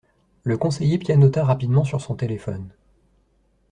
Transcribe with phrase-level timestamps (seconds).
[0.41, 2.71] Le conseiller pianota rapidement sur son téléphone.